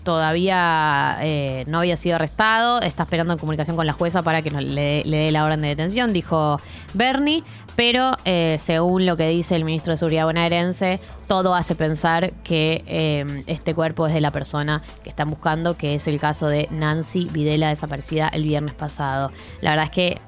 todavía 0.04 1.18
eh, 1.22 1.64
no 1.68 1.80
había 1.80 1.98
sido 1.98 2.16
arrestado, 2.16 2.82
está 2.82 3.04
esperando 3.04 3.34
en 3.34 3.40
comunicación 3.40 3.76
con 3.76 3.88
la 3.88 3.94
jueza 3.94 4.22
para 4.22 4.42
que 4.42 4.52
le, 4.52 5.04
le 5.04 5.18
dé 5.18 5.32
la 5.32 5.46
orden 5.46 5.62
de 5.62 5.70
detención, 5.70 6.14
dijo 6.14 6.60
Bernie, 6.94 7.44
pero 7.76 8.12
eh, 8.26 8.58
según 8.60 9.06
lo 9.06 9.18
que 9.18 9.28
dice 9.30 9.56
el 9.56 9.66
ministro 9.66 9.92
de 9.92 9.98
Seguridad 9.98 10.26
bonaerense, 10.26 11.00
todo 11.28 11.56
hace 11.56 11.76
pensar 11.76 12.32
que 12.44 12.84
eh, 12.88 13.44
este 13.48 13.74
cuerpo 13.74 14.06
es 14.08 14.14
de 14.14 14.22
la 14.22 14.32
persona 14.32 14.84
que 15.04 15.10
están 15.10 15.30
buscando, 15.30 15.76
que 15.76 15.96
es 15.96 16.08
el 16.08 16.20
caso 16.20 16.48
de 16.48 16.68
Nancy 16.70 17.28
Videla 17.32 17.70
desaparecida 17.70 18.28
el 18.30 18.44
viernes 18.44 18.76
pasado. 18.76 19.32
La 19.62 19.72
verdad 19.72 19.86
es 19.86 19.92
que 19.92 20.22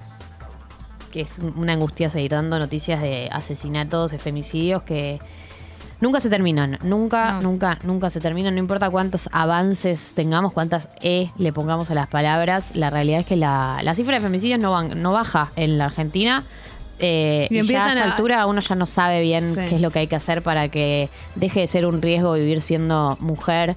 que 1.12 1.22
es 1.22 1.39
una 1.39 1.72
angustia 1.72 2.10
seguir 2.10 2.32
dando 2.32 2.60
noticias 2.60 3.01
de 3.01 3.29
asesinatos, 3.32 4.12
de 4.12 4.20
femicidios 4.20 4.84
que 4.84 5.20
nunca 6.02 6.20
se 6.20 6.30
terminan, 6.30 6.78
nunca, 6.84 7.34
No. 7.34 7.42
nunca, 7.42 7.78
nunca 7.84 8.10
se 8.10 8.20
terminan, 8.20 8.54
no 8.56 8.60
importa 8.60 8.90
cuántos 8.90 9.30
avances 9.32 10.14
tengamos, 10.14 10.54
cuántas 10.54 10.90
E 11.02 11.32
le 11.38 11.54
pongamos 11.54 11.90
a 11.92 11.96
las 11.96 12.08
palabras, 12.08 12.75
la 12.75 12.90
realidad 12.90 13.22
es 13.22 13.25
que 13.25 13.36
la, 13.36 13.80
la 13.84 13.96
cifra 13.96 14.16
de 14.16 14.22
femicidios 14.22 14.60
no, 14.60 14.72
van- 14.72 15.02
no 15.02 15.12
baja 15.12 15.52
en 15.56 15.78
la 15.78 15.86
Argentina. 15.86 16.44
eh, 17.00 17.48
Y 17.52 17.60
y, 17.60 17.64
ya 17.64 17.86
a 17.86 17.90
esta 17.92 18.02
a- 18.04 18.06
altura 18.12 18.46
uno 18.46 18.62
ya 18.62 18.75
no 18.75 18.86
sabe 18.86 19.22
bien 19.22 19.52
Sí. 19.52 19.60
qué 19.68 19.75
es 19.75 19.82
lo 19.82 19.92
que 19.92 20.00
hay 20.00 20.08
que 20.08 20.16
hacer 20.16 20.42
para 20.42 20.70
que 20.70 21.10
deje 21.36 21.60
de 21.62 21.68
ser 21.68 21.86
un 21.86 22.02
riesgo 22.02 22.34
vivir 22.34 22.62
siendo 22.62 23.18
mujer, 23.20 23.75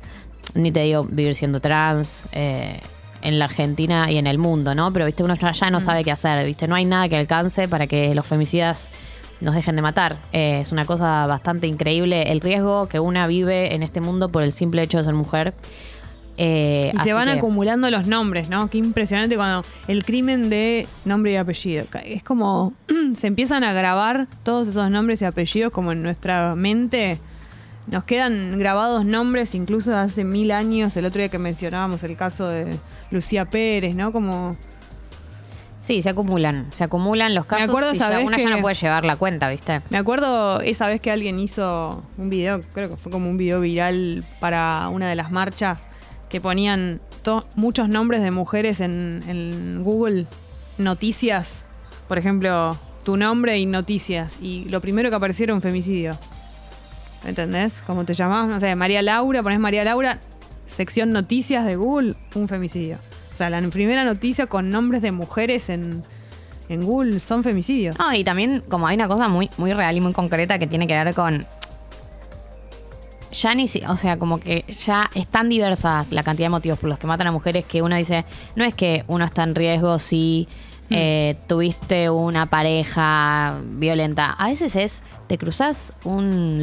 ni 0.55 0.71
te 0.71 0.81
digo 0.83 1.03
vivir 1.05 1.35
siendo 1.35 1.61
trans, 1.61 2.29
eh, 2.33 2.81
en 3.21 3.41
la 3.41 3.47
Argentina 3.47 4.09
y 4.13 4.19
en 4.19 4.29
el 4.29 4.39
mundo, 4.39 4.77
¿no? 4.77 4.93
Pero, 4.93 5.05
viste, 5.05 5.25
uno 5.25 5.35
ya, 5.35 5.51
ya 5.51 5.67
Mm. 5.69 5.73
no 5.73 5.81
sabe 5.81 6.05
qué 6.05 6.13
hacer, 6.13 6.47
viste, 6.47 6.69
no 6.69 6.77
hay 6.77 6.85
nada 6.85 7.09
que 7.09 7.17
alcance 7.17 7.67
para 7.67 7.89
que 7.89 8.15
los 8.15 8.25
femicidas 8.25 8.91
nos 9.41 9.55
dejen 9.55 9.77
de 9.77 9.83
matar. 9.83 10.19
Eh, 10.33 10.61
es 10.61 10.73
una 10.73 10.85
cosa 10.85 11.27
bastante 11.27 11.67
increíble 11.67 12.31
el 12.33 12.41
riesgo 12.41 12.89
que 12.89 13.01
una 13.01 13.27
vive 13.27 13.75
en 13.75 13.83
este 13.83 14.01
mundo 14.01 14.31
por 14.31 14.43
el 14.43 14.53
simple 14.53 14.83
hecho 14.83 14.99
de 14.99 15.05
ser 15.05 15.15
mujer. 15.15 15.55
Eh, 16.41 16.93
Y 16.95 16.99
se 17.01 17.13
van 17.15 17.25
que- 17.27 17.33
acumulando 17.39 17.91
los 17.91 18.07
nombres, 18.07 18.49
¿no? 18.49 18.71
Qué 18.71 18.79
impresionante 18.79 19.35
cuando 19.35 19.65
el 19.89 20.05
crimen 20.05 20.49
de 20.51 20.87
nombre 21.05 21.33
y 21.33 21.37
apellido. 21.37 21.85
Es 22.05 22.23
como 22.23 22.75
se 23.15 23.27
empiezan 23.27 23.65
a 23.65 23.73
grabar 23.73 24.29
todos 24.45 24.69
esos 24.69 24.89
nombres 24.91 25.21
y 25.23 25.25
apellidos 25.25 25.73
como 25.73 25.91
en 25.93 26.03
nuestra 26.03 26.55
mente. 26.55 27.19
Nos 27.89 28.05
quedan 28.05 28.57
grabados 28.59 29.05
nombres 29.05 29.55
incluso 29.57 29.91
de 29.91 29.97
hace 29.97 30.23
mil 30.23 30.53
años. 30.53 30.97
El 30.97 31.07
otro 31.07 31.21
día 31.21 31.29
que 31.29 31.39
mencionábamos 31.39 32.05
el 32.05 32.17
caso 32.17 32.47
de 32.49 32.77
Lucía 33.11 33.47
Pérez, 33.47 33.97
¿no? 33.97 34.13
Como 34.13 34.57
Sí, 35.81 36.03
se 36.03 36.11
acumulan, 36.11 36.67
se 36.73 36.85
acumulan 36.85 37.35
los 37.35 37.47
casos 37.47 37.69
acuerdo, 37.69 37.93
y 37.93 37.99
ya 37.99 38.09
¿sabés 38.09 38.27
una 38.27 38.37
ya 38.37 38.45
que- 38.45 38.51
no 38.51 38.61
puede 38.61 38.75
llevar 38.75 39.05
la 39.05 39.17
cuenta, 39.17 39.49
¿viste? 39.49 39.81
Me 39.91 39.99
acuerdo 39.99 40.61
esa 40.61 40.89
vez 40.89 41.01
que 41.01 41.11
alguien 41.11 41.39
hizo 41.39 42.03
un 42.19 42.29
video, 42.31 42.61
creo 42.75 42.91
que 42.91 42.97
fue 42.97 43.13
como 43.13 43.31
un 43.31 43.37
video 43.37 43.61
viral 43.61 44.25
para 44.41 44.89
una 44.89 45.09
de 45.09 45.15
las 45.15 45.31
marchas, 45.31 45.79
que 46.29 46.41
ponían 46.41 47.01
to- 47.23 47.47
muchos 47.55 47.89
nombres 47.89 48.23
de 48.23 48.31
mujeres 48.33 48.81
en, 48.81 49.23
en 49.29 49.83
Google 49.85 50.27
Noticias. 50.79 51.65
Por 52.09 52.19
ejemplo, 52.19 52.77
tu 53.05 53.17
nombre 53.17 53.59
y 53.59 53.65
noticias. 53.67 54.39
Y 54.43 54.65
lo 54.67 54.81
primero 54.81 55.09
que 55.11 55.17
aparecieron 55.17 55.57
un 55.57 55.63
femicidio. 55.63 56.19
¿Entendés? 57.25 57.83
Como 57.87 58.05
te 58.05 58.15
llamabas, 58.15 58.49
no 58.49 58.61
sé, 58.61 58.75
María 58.75 59.03
Laura, 59.03 59.43
pones 59.43 59.59
María 59.59 59.85
Laura, 59.85 60.19
sección 60.67 61.11
noticias 61.11 61.65
de 61.67 61.77
Google, 61.77 62.15
un 62.35 62.47
femicidio. 62.49 62.99
O 63.39 63.45
sea, 63.47 63.51
la 63.51 63.61
primera 63.69 64.03
noticia 64.03 64.49
con 64.49 64.69
nombres 64.69 65.01
de 65.01 65.13
mujeres 65.13 65.69
en, 65.69 66.03
en 66.69 66.83
Google 66.83 67.21
son 67.21 67.45
femicidios. 67.45 67.97
No, 67.97 68.13
y 68.13 68.25
también 68.25 68.65
como 68.69 68.89
hay 68.89 68.97
una 68.97 69.07
cosa 69.07 69.29
muy, 69.29 69.49
muy 69.59 69.73
real 69.73 69.97
y 69.97 70.01
muy 70.01 70.13
concreta 70.13 70.59
que 70.59 70.67
tiene 70.67 70.89
que 70.89 70.95
ver 70.95 71.15
con... 71.15 71.47
Ya 73.31 73.55
ni 73.55 73.69
si, 73.69 73.81
o 73.87 73.97
sea, 73.97 74.19
como 74.19 74.41
que 74.41 74.65
ya 74.67 75.09
es 75.15 75.29
tan 75.29 75.49
diversa 75.49 76.05
la 76.11 76.25
cantidad 76.25 76.47
de 76.47 76.51
motivos 76.51 76.81
por 76.81 76.89
los 76.89 76.99
que 76.99 77.07
matan 77.07 77.29
a 77.29 77.31
mujeres 77.31 77.65
que 77.65 77.81
uno 77.81 77.95
dice, 77.95 78.25
no 78.57 78.65
es 78.65 78.75
que 78.75 79.05
uno 79.07 79.25
está 79.25 79.45
en 79.45 79.55
riesgo 79.55 80.01
si 80.01 80.49
eh, 80.91 81.37
tuviste 81.47 82.11
una 82.11 82.47
pareja 82.47 83.61
violenta. 83.63 84.33
A 84.33 84.49
veces 84.49 84.75
es, 84.75 85.05
te 85.29 85.39
cruzas 85.39 85.93
un 86.03 86.61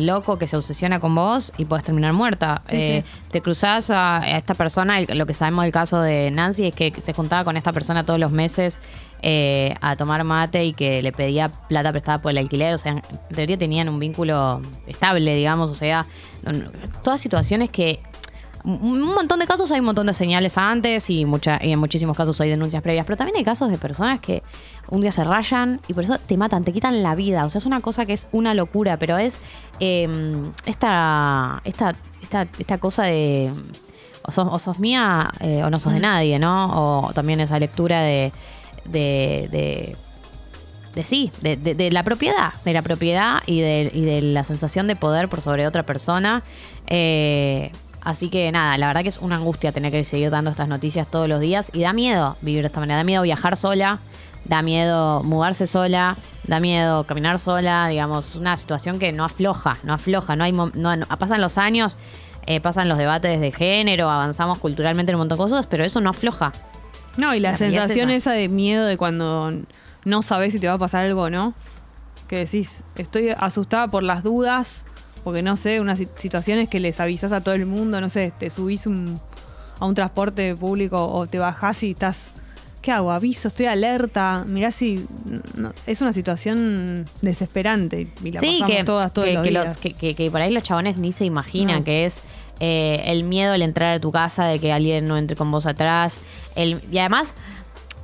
loco 0.00 0.38
que 0.38 0.46
se 0.46 0.56
obsesiona 0.56 1.00
con 1.00 1.14
vos 1.14 1.52
y 1.58 1.64
puedes 1.64 1.84
terminar 1.84 2.12
muerta. 2.12 2.62
Sí, 2.68 2.76
Eh, 2.76 3.04
sí. 3.06 3.28
te 3.30 3.40
cruzas 3.42 3.90
a, 3.90 4.18
a 4.22 4.36
esta 4.38 4.54
persona, 4.54 5.00
lo 5.00 5.26
que 5.26 5.34
sabemos 5.34 5.64
del 5.64 5.72
caso 5.72 6.00
de 6.00 6.30
Nancy 6.30 6.66
es 6.68 6.74
que 6.74 6.92
se 7.00 7.12
juntaba 7.12 7.44
con 7.44 7.56
esta 7.56 7.72
persona 7.72 8.04
todos 8.04 8.18
los 8.20 8.30
meses 8.32 8.80
eh, 9.22 9.74
a 9.82 9.96
tomar 9.96 10.24
mate 10.24 10.64
y 10.64 10.72
que 10.72 11.02
le 11.02 11.12
pedía 11.12 11.50
plata 11.50 11.90
prestada 11.92 12.22
por 12.22 12.30
el 12.30 12.38
alquiler. 12.38 12.74
O 12.74 12.78
sea, 12.78 12.92
en 12.92 13.02
teoría 13.34 13.58
tenían 13.58 13.88
un 13.88 13.98
vínculo 13.98 14.62
estable, 14.86 15.34
digamos. 15.34 15.70
O 15.70 15.74
sea, 15.74 16.06
todas 17.02 17.20
situaciones 17.20 17.70
que. 17.70 18.00
Un 18.64 19.00
montón 19.02 19.38
de 19.40 19.46
casos 19.46 19.70
hay 19.72 19.80
un 19.80 19.86
montón 19.86 20.06
de 20.06 20.14
señales 20.14 20.58
antes 20.58 21.08
y, 21.10 21.24
mucha, 21.24 21.58
y 21.64 21.72
en 21.72 21.78
muchísimos 21.78 22.16
casos 22.16 22.40
hay 22.40 22.50
denuncias 22.50 22.82
previas, 22.82 23.06
pero 23.06 23.16
también 23.16 23.36
hay 23.36 23.44
casos 23.44 23.70
de 23.70 23.78
personas 23.78 24.20
que 24.20 24.42
un 24.88 25.00
día 25.00 25.12
se 25.12 25.24
rayan 25.24 25.80
y 25.88 25.94
por 25.94 26.04
eso 26.04 26.18
te 26.18 26.36
matan, 26.36 26.64
te 26.64 26.72
quitan 26.72 27.02
la 27.02 27.14
vida. 27.14 27.44
O 27.44 27.50
sea, 27.50 27.58
es 27.60 27.66
una 27.66 27.80
cosa 27.80 28.06
que 28.06 28.12
es 28.12 28.26
una 28.32 28.54
locura, 28.54 28.98
pero 28.98 29.18
es 29.18 29.38
eh, 29.80 30.08
esta, 30.66 31.60
esta, 31.64 31.94
esta, 32.22 32.46
esta 32.58 32.78
cosa 32.78 33.04
de 33.04 33.52
o 34.26 34.32
sos, 34.32 34.48
o 34.50 34.58
sos 34.58 34.78
mía 34.78 35.32
eh, 35.40 35.62
o 35.64 35.70
no 35.70 35.78
sos 35.80 35.92
de 35.94 36.00
nadie, 36.00 36.38
¿no? 36.38 37.06
O 37.06 37.12
también 37.14 37.40
esa 37.40 37.58
lectura 37.58 38.00
de, 38.02 38.32
de, 38.84 39.48
de, 39.50 39.96
de 40.94 41.04
sí, 41.06 41.32
de, 41.40 41.56
de- 41.56 41.74
de 41.74 41.90
la 41.90 42.04
propiedad, 42.04 42.52
de 42.64 42.72
la 42.74 42.82
propiedad 42.82 43.42
y 43.46 43.60
de, 43.60 43.90
y 43.94 44.02
de 44.02 44.20
la 44.20 44.44
sensación 44.44 44.86
de 44.88 44.96
poder 44.96 45.28
por 45.30 45.40
sobre 45.40 45.66
otra 45.66 45.84
persona. 45.84 46.42
Eh, 46.86 47.72
así 48.02 48.28
que 48.28 48.50
nada, 48.52 48.76
la 48.78 48.86
verdad 48.88 49.02
que 49.02 49.08
es 49.08 49.18
una 49.18 49.36
angustia 49.36 49.72
tener 49.72 49.92
que 49.92 50.02
seguir 50.04 50.30
dando 50.30 50.50
estas 50.50 50.68
noticias 50.68 51.08
todos 51.10 51.28
los 51.28 51.40
días 51.40 51.70
y 51.74 51.82
da 51.82 51.92
miedo 51.92 52.36
vivir 52.40 52.62
de 52.62 52.66
esta 52.66 52.80
manera, 52.80 52.98
da 52.98 53.04
miedo 53.04 53.22
viajar 53.22 53.56
sola, 53.56 53.98
da 54.44 54.62
miedo 54.62 55.22
mudarse 55.22 55.66
sola, 55.66 56.16
da 56.46 56.60
miedo 56.60 57.04
caminar 57.04 57.38
sola, 57.38 57.88
digamos, 57.88 58.36
una 58.36 58.56
situación 58.56 58.98
que 58.98 59.12
no 59.12 59.24
afloja, 59.24 59.76
no 59.84 59.92
afloja, 59.94 60.34
no 60.36 60.44
hay 60.44 60.52
no, 60.52 60.70
no- 60.74 61.06
pasan 61.18 61.40
los 61.40 61.58
años, 61.58 61.96
eh, 62.46 62.60
pasan 62.60 62.88
los 62.88 62.96
debates 62.98 63.38
de 63.40 63.52
género, 63.52 64.08
avanzamos 64.10 64.58
culturalmente 64.58 65.12
en 65.12 65.16
un 65.16 65.20
montón 65.20 65.38
de 65.38 65.44
cosas, 65.44 65.66
pero 65.66 65.84
eso 65.84 66.00
no 66.00 66.10
afloja. 66.10 66.52
No, 67.16 67.34
y 67.34 67.40
la, 67.40 67.52
La 67.52 67.56
realidad 67.58 67.82
es 67.84 67.88
sensación 67.88 68.10
esa. 68.10 68.30
esa. 68.30 68.38
de 68.40 68.48
miedo 68.48 68.86
de 68.86 68.96
cuando 68.96 69.52
no 70.04 70.22
sabes 70.22 70.52
si 70.54 70.58
te 70.60 70.66
va 70.68 70.74
a 70.74 70.78
pasar 70.78 71.04
algo 71.04 71.22
o 71.24 71.30
no. 71.30 71.54
Que 72.28 72.36
decís, 72.36 72.84
estoy 72.94 73.30
asustada 73.36 73.88
por 73.88 74.02
las 74.04 74.22
dudas, 74.22 74.86
porque 75.24 75.42
no 75.42 75.56
sé, 75.56 75.80
unas 75.80 75.98
si- 75.98 76.08
situaciones 76.16 76.68
que 76.68 76.80
les 76.80 77.00
avisas 77.00 77.32
a 77.32 77.40
todo 77.42 77.54
el 77.54 77.66
mundo, 77.66 78.00
no 78.00 78.08
sé, 78.08 78.32
te 78.38 78.50
subís 78.50 78.86
un- 78.86 79.20
a 79.78 79.86
un 79.86 79.94
transporte 79.94 80.54
público 80.54 81.06
o 81.12 81.26
te 81.26 81.38
bajás 81.38 81.82
y 81.82 81.92
estás, 81.92 82.30
¿qué 82.82 82.92
hago? 82.92 83.10
Aviso, 83.12 83.48
estoy 83.48 83.66
alerta, 83.66 84.44
mirá 84.46 84.70
si... 84.72 85.06
no, 85.54 85.72
es 85.86 86.00
una 86.00 86.12
situación 86.12 87.06
desesperante 87.22 88.08
y 88.22 88.32
la 88.32 88.40
sí, 88.40 88.60
que, 88.66 88.84
todas 88.84 89.12
todos 89.12 89.28
que, 89.28 89.34
los 89.34 89.42
que 89.44 89.50
días. 89.50 89.66
los- 89.66 89.76
que- 89.78 89.92
que- 89.94 90.14
que 90.14 90.30
por 90.30 90.40
ahí 90.40 90.52
los 90.52 90.62
chabones 90.62 90.96
ni 90.98 91.12
se 91.12 91.24
imaginan 91.24 91.78
No. 91.78 91.84
que 91.84 92.04
es 92.06 92.20
eh, 92.62 93.00
el 93.06 93.24
miedo 93.24 93.54
al 93.54 93.62
entrar 93.62 93.94
a 93.96 94.00
tu 94.00 94.12
casa, 94.12 94.44
de 94.44 94.58
que 94.58 94.70
alguien 94.70 95.06
no 95.08 95.16
entre 95.16 95.34
con 95.34 95.50
vos 95.50 95.64
atrás. 95.64 96.18
El, 96.54 96.82
y 96.92 96.98
además, 96.98 97.34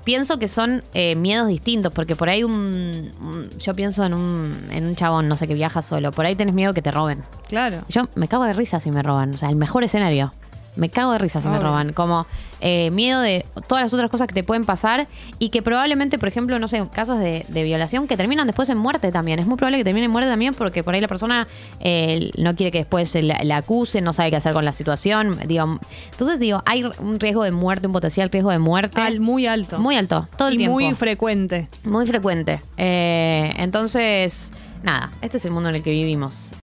pienso 0.07 0.39
que 0.39 0.49
son 0.49 0.83
eh, 0.95 1.15
miedos 1.17 1.49
distintos, 1.49 1.93
porque 1.93 2.17
por 2.17 2.31
ahí 2.31 2.43
un, 2.45 3.13
un- 3.21 3.51
Yo 3.59 3.75
pienso 3.75 4.05
en 4.07 4.15
un, 4.15 4.57
en 4.71 4.87
un 4.87 4.97
chabón, 4.97 5.29
no 5.29 5.37
sé, 5.37 5.47
que 5.47 5.53
viaja 5.55 5.83
solo. 5.83 6.13
Por 6.13 6.25
ahí 6.25 6.35
tenés 6.37 6.55
miedo 6.55 6.73
que 6.73 6.81
te 6.81 6.91
roben. 6.93 7.23
Claro. 7.49 7.83
Yo 7.89 8.03
me 8.15 8.29
cago 8.29 8.45
de 8.45 8.53
risa 8.55 8.81
si 8.81 8.91
me 8.91 9.03
roban. 9.03 9.35
O 9.35 9.37
sea, 9.37 9.51
el 9.51 9.57
mejor 9.57 9.85
escenario. 9.85 10.33
Me 10.77 10.89
cago 10.91 11.13
de 11.13 11.19
risa 11.19 11.41
si 11.41 11.49
me 11.49 11.59
roban. 11.59 11.93
Como 11.93 12.27
eh, 12.61 12.91
miedo 12.91 13.21
de 13.21 13.45
todas 13.69 13.83
las 13.83 13.93
otras 13.95 14.11
cosas 14.11 14.27
que 14.29 14.35
te 14.35 14.43
pueden 14.45 14.65
pasar 14.65 15.09
y 15.39 15.49
que 15.51 15.63
probablemente, 15.63 16.19
por 16.19 16.29
ejemplo, 16.29 16.59
no 16.59 16.69
sé, 16.69 16.83
casos 16.93 17.19
de, 17.19 17.45
de 17.49 17.63
violación 17.65 18.07
que 18.07 18.17
terminan 18.17 18.47
después 18.47 18.69
en 18.71 18.79
muerte 18.79 19.11
también. 19.13 19.39
Es 19.39 19.47
muy 19.47 19.57
probable 19.57 19.79
que 19.79 19.85
termine 19.85 20.07
en 20.07 20.11
muerte 20.13 20.29
también 20.31 20.55
porque 20.55 20.83
por 20.85 20.95
ahí 20.95 21.01
la 21.01 21.09
persona 21.09 21.49
eh, 21.81 22.31
no 22.39 22.55
quiere 22.57 22.71
que 22.73 22.79
después 22.79 23.15
la, 23.15 23.41
la 23.43 23.57
acusen, 23.59 24.05
no 24.05 24.13
sabe 24.13 24.31
qué 24.31 24.37
hacer 24.37 24.53
con 24.53 24.65
la 24.65 24.73
situación. 24.73 25.39
Digo, 25.47 25.79
entonces, 26.13 26.39
digo, 26.39 26.63
hay 26.67 26.85
un 26.99 27.19
riesgo 27.21 27.43
de 27.45 27.51
muerte, 27.53 27.87
un 27.87 27.93
potencial 27.93 28.31
riesgo 28.31 28.51
de 28.51 28.59
muerte. 28.59 29.01
Al- 29.01 29.21
muy 29.21 29.47
alto. 29.47 29.79
muy 29.79 29.97
alto, 29.97 30.27
todo 30.37 30.49
el 30.49 30.55
y 30.55 30.59
tiempo. 30.59 30.75
muy 30.79 30.95
frecuente. 30.95 31.69
Muy 31.85 32.07
frecuente. 32.07 32.61
Eh, 32.77 33.53
entonces, 33.57 34.53
nada, 34.83 35.11
este 35.23 35.37
es 35.39 35.45
el 35.45 35.51
mundo 35.51 35.69
en 35.69 35.77
el 35.77 35.83
que 35.83 35.91
vivimos. 35.91 36.53